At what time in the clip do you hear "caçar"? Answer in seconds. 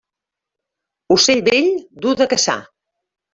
2.33-2.57